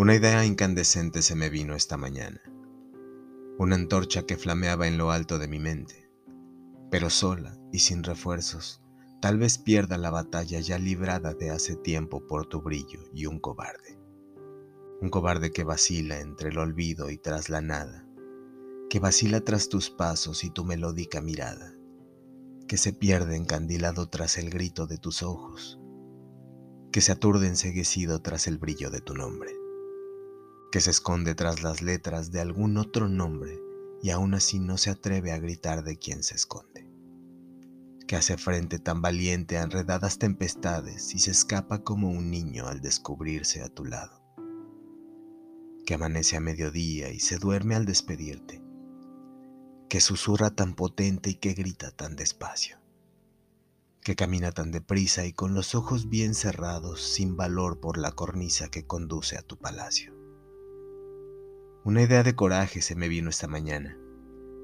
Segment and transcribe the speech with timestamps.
[0.00, 2.40] Una idea incandescente se me vino esta mañana,
[3.58, 6.10] una antorcha que flameaba en lo alto de mi mente,
[6.90, 8.80] pero sola y sin refuerzos,
[9.20, 13.40] tal vez pierda la batalla ya librada de hace tiempo por tu brillo y un
[13.40, 14.00] cobarde.
[15.02, 18.08] Un cobarde que vacila entre el olvido y tras la nada,
[18.88, 21.74] que vacila tras tus pasos y tu melódica mirada,
[22.66, 25.78] que se pierde encandilado tras el grito de tus ojos,
[26.90, 29.59] que se aturde enseguecido tras el brillo de tu nombre
[30.70, 33.60] que se esconde tras las letras de algún otro nombre
[34.02, 36.88] y aún así no se atreve a gritar de quién se esconde,
[38.06, 42.80] que hace frente tan valiente a enredadas tempestades y se escapa como un niño al
[42.80, 44.22] descubrirse a tu lado,
[45.84, 48.62] que amanece a mediodía y se duerme al despedirte,
[49.88, 52.78] que susurra tan potente y que grita tan despacio,
[54.02, 58.68] que camina tan deprisa y con los ojos bien cerrados sin valor por la cornisa
[58.68, 60.19] que conduce a tu palacio
[61.82, 63.96] una idea de coraje se me vino esta mañana,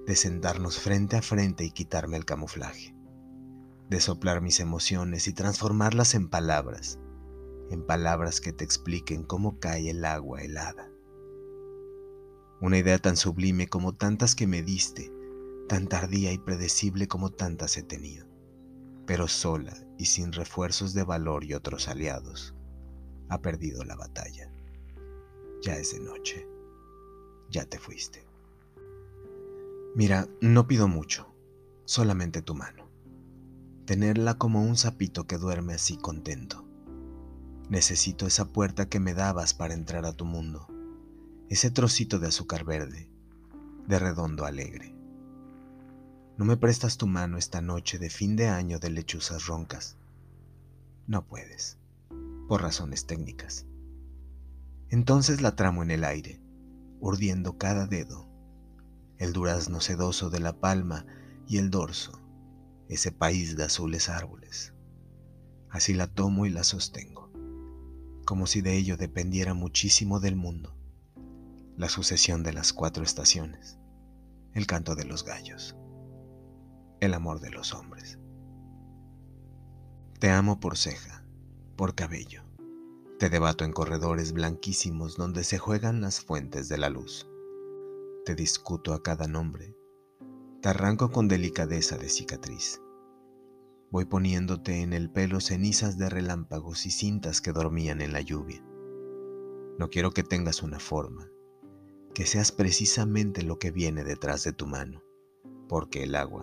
[0.06, 2.94] de sentarnos frente a frente y quitarme el camuflaje,
[3.88, 6.98] de soplar mis emociones y transformarlas en palabras,
[7.70, 10.90] en palabras que te expliquen cómo cae el agua helada.
[12.60, 15.10] Una idea tan sublime como tantas que me diste,
[15.68, 18.26] tan tardía y predecible como tantas he tenido,
[19.06, 22.54] pero sola y sin refuerzos de valor y otros aliados,
[23.30, 24.52] ha perdido la batalla.
[25.62, 26.55] Ya es de noche
[27.50, 28.26] ya te fuiste.
[29.94, 31.26] Mira, no pido mucho,
[31.84, 32.86] solamente tu mano.
[33.86, 36.66] Tenerla como un sapito que duerme así contento.
[37.70, 40.68] Necesito esa puerta que me dabas para entrar a tu mundo,
[41.48, 43.08] ese trocito de azúcar verde,
[43.86, 44.94] de redondo alegre.
[46.36, 49.96] ¿No me prestas tu mano esta noche de fin de año de lechuzas roncas?
[51.06, 51.78] No puedes,
[52.48, 53.64] por razones técnicas.
[54.90, 56.45] Entonces la tramo en el aire
[57.00, 58.28] urdiendo cada dedo,
[59.18, 61.06] el durazno sedoso de la palma
[61.48, 62.20] y el dorso,
[62.88, 64.74] ese país de azules árboles.
[65.70, 67.30] Así la tomo y la sostengo,
[68.24, 70.76] como si de ello dependiera muchísimo del mundo,
[71.76, 73.78] la sucesión de las cuatro estaciones,
[74.54, 75.76] el canto de los gallos,
[77.00, 78.18] el amor de los hombres.
[80.18, 81.24] Te amo por ceja,
[81.76, 82.45] por cabello,
[83.18, 87.26] te debato en corredores blanquísimos donde se juegan las fuentes de la luz.
[88.26, 89.74] Te discuto a cada nombre.
[90.60, 92.82] Te arranco con delicadeza de cicatriz.
[93.90, 98.62] Voy poniéndote en el pelo cenizas de relámpagos y cintas que dormían en la lluvia.
[99.78, 101.30] No quiero que tengas una forma,
[102.12, 105.02] que seas precisamente lo que viene detrás de tu mano,
[105.68, 106.42] porque el agua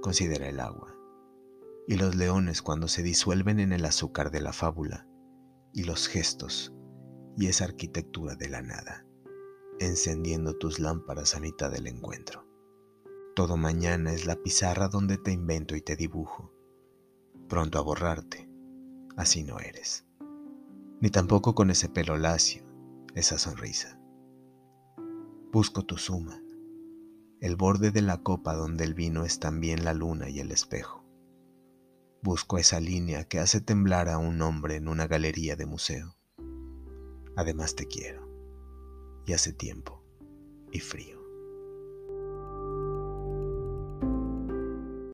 [0.00, 0.96] considera el agua.
[1.86, 5.06] Y los leones cuando se disuelven en el azúcar de la fábula,
[5.72, 6.72] y los gestos
[7.36, 9.06] y esa arquitectura de la nada,
[9.80, 12.46] encendiendo tus lámparas a mitad del encuentro.
[13.34, 16.52] Todo mañana es la pizarra donde te invento y te dibujo,
[17.48, 18.48] pronto a borrarte,
[19.16, 20.04] así no eres,
[21.00, 22.64] ni tampoco con ese pelo lacio,
[23.14, 23.98] esa sonrisa.
[25.50, 26.42] Busco tu suma,
[27.40, 31.01] el borde de la copa donde el vino es también la luna y el espejo
[32.24, 36.16] Busco esa línea que hace temblar a un hombre en una galería de museo.
[37.34, 38.28] Además te quiero.
[39.26, 40.04] Y hace tiempo.
[40.70, 41.21] Y frío.